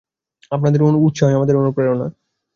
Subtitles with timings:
[0.51, 2.07] আপনাদের উৎসাহই আমাদের অনুপ্রেরণা।